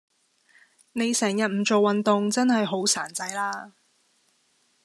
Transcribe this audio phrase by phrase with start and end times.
[0.93, 3.73] 你成日唔做運動真係好孱仔啦